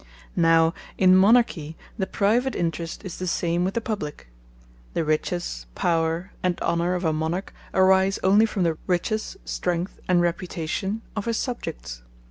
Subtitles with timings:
[0.35, 4.29] Now in Monarchy, the private interest is the same with the publique.
[4.95, 10.19] The riches, power, and honour of a Monarch arise onely from the riches, strength and
[10.19, 12.01] reputation of his Subjects.